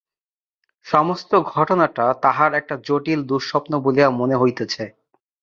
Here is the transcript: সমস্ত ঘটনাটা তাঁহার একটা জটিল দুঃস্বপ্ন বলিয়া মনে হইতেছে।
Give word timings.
সমস্ত 0.85 1.31
ঘটনাটা 1.53 2.05
তাঁহার 2.23 2.51
একটা 2.53 2.75
জটিল 2.83 3.19
দুঃস্বপ্ন 3.23 3.71
বলিয়া 3.79 4.09
মনে 4.11 4.35
হইতেছে। 4.35 4.83